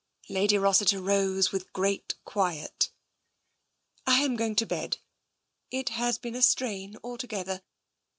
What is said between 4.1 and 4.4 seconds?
I am